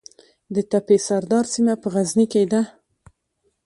د 0.53 0.55
تپې 0.71 0.97
سردار 1.07 1.45
سیمه 1.53 1.75
په 1.81 1.87
غزني 1.93 2.25
کې 2.31 2.43
ده 2.51 2.61